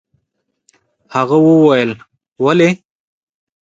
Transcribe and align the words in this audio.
هغه 1.15 1.37
وويل: 1.45 1.91
ولې؟ 2.43 2.69